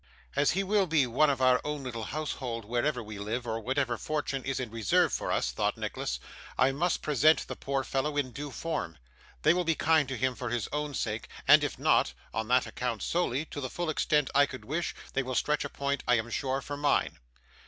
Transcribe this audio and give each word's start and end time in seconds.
'As 0.35 0.53
he 0.53 0.63
will 0.63 0.87
be 0.87 1.05
one 1.05 1.29
of 1.29 1.43
our 1.43 1.61
own 1.63 1.83
little 1.83 2.05
household, 2.05 2.65
wherever 2.65 3.03
we 3.03 3.19
live, 3.19 3.45
or 3.45 3.59
whatever 3.59 3.99
fortune 3.99 4.43
is 4.45 4.59
in 4.59 4.71
reserve 4.71 5.13
for 5.13 5.31
us,' 5.31 5.51
thought 5.51 5.77
Nicholas, 5.77 6.19
'I 6.57 6.71
must 6.71 7.03
present 7.03 7.45
the 7.45 7.55
poor 7.55 7.83
fellow 7.83 8.17
in 8.17 8.31
due 8.31 8.49
form. 8.49 8.97
They 9.43 9.53
will 9.53 9.63
be 9.63 9.75
kind 9.75 10.09
to 10.09 10.17
him 10.17 10.33
for 10.33 10.49
his 10.49 10.67
own 10.73 10.95
sake, 10.95 11.27
and 11.47 11.63
if 11.63 11.77
not 11.77 12.13
(on 12.33 12.47
that 12.47 12.65
account 12.65 13.03
solely) 13.03 13.45
to 13.51 13.61
the 13.61 13.69
full 13.69 13.91
extent 13.91 14.31
I 14.33 14.47
could 14.47 14.65
wish, 14.65 14.95
they 15.13 15.21
will 15.21 15.35
stretch 15.35 15.63
a 15.63 15.69
point, 15.69 16.01
I 16.07 16.15
am 16.15 16.31
sure, 16.31 16.61
for 16.63 16.75
mine. 16.77 17.19